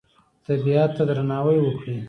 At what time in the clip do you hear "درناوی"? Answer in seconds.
1.09-1.57